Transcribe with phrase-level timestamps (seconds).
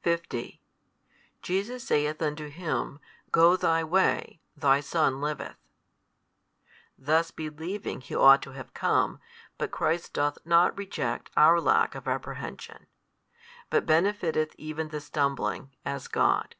[0.00, 0.62] 50
[1.42, 5.58] Jesus saith unto him, Go thy way; thy son liveth.
[6.96, 9.20] Thus believing he ought to have come,
[9.58, 12.86] but Christ doth |234 not reject our lack of apprehension;
[13.68, 16.54] but benefiteth even the stumbling, as God.